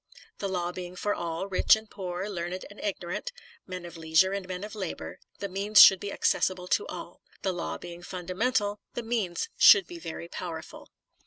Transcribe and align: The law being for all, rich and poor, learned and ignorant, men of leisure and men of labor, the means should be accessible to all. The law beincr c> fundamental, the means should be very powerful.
The 0.39 0.49
law 0.49 0.71
being 0.71 0.95
for 0.95 1.13
all, 1.13 1.45
rich 1.47 1.75
and 1.75 1.87
poor, 1.87 2.27
learned 2.27 2.65
and 2.71 2.79
ignorant, 2.79 3.31
men 3.67 3.85
of 3.85 3.97
leisure 3.97 4.31
and 4.33 4.47
men 4.47 4.63
of 4.63 4.73
labor, 4.73 5.19
the 5.37 5.47
means 5.47 5.79
should 5.79 5.99
be 5.99 6.11
accessible 6.11 6.67
to 6.69 6.87
all. 6.87 7.21
The 7.43 7.53
law 7.53 7.77
beincr 7.77 7.99
c> 8.05 8.09
fundamental, 8.09 8.79
the 8.95 9.03
means 9.03 9.49
should 9.57 9.85
be 9.85 9.99
very 9.99 10.27
powerful. 10.27 10.89